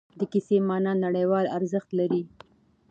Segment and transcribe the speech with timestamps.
[0.19, 2.21] د کیسې معنا نړیوال ارزښت لري.